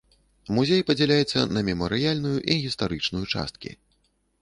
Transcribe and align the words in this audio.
Музей 0.59 0.81
падзяляецца 0.87 1.45
на 1.55 1.63
мемарыяльную 1.69 2.35
і 2.51 2.59
гістарычную 2.67 3.25
часткі. 3.33 3.71